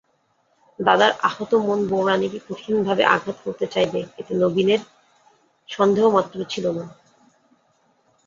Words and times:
দাদার 0.79 1.11
আহত 1.21 1.51
মন 1.65 1.79
বউরানীকে 1.87 2.39
কঠিনভাবে 2.47 3.03
আঘাত 3.05 3.37
করতে 3.45 3.65
চাইবে 3.67 3.99
এতে 4.17 4.33
নবীনের 4.35 4.81
সন্দেহমাত্র 5.69 6.37
ছিল 6.45 6.65
না। 6.77 6.85